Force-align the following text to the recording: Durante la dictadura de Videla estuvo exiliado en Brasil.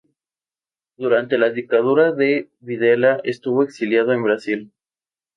Durante 0.97 1.37
la 1.37 1.51
dictadura 1.51 2.11
de 2.11 2.49
Videla 2.59 3.21
estuvo 3.23 3.61
exiliado 3.61 4.13
en 4.13 4.23
Brasil. 4.23 4.71